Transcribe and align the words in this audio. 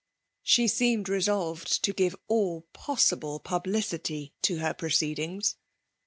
She 0.41 0.67
seemed 0.67 1.07
re 1.09 1.21
solved 1.21 1.83
to 1.83 1.93
give 1.93 2.15
all 2.27 2.61
possible 2.73 3.39
publicity 3.39 4.33
to 4.41 4.57
her 4.57 4.73
proceedings. 4.73 5.57